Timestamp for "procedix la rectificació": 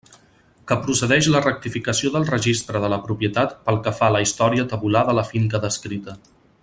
0.85-2.11